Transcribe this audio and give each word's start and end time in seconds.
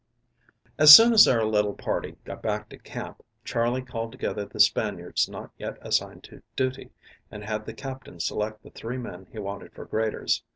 AS 0.79 0.95
soon 0.95 1.13
as 1.13 1.27
our 1.27 1.45
little 1.45 1.75
party 1.75 2.17
got 2.25 2.41
back 2.41 2.69
to 2.69 2.77
camp, 2.79 3.21
Charley 3.43 3.83
called 3.83 4.11
together 4.11 4.45
the 4.45 4.59
Spaniards 4.59 5.29
not 5.29 5.51
yet 5.59 5.77
assigned 5.79 6.23
to 6.23 6.41
duty, 6.55 6.89
and 7.29 7.43
had 7.43 7.67
the 7.67 7.73
Captain 7.75 8.19
select 8.19 8.63
the 8.63 8.71
three 8.71 8.97
men 8.97 9.27
he 9.31 9.37
wanted 9.37 9.73
for 9.73 9.85
graders. 9.85 10.41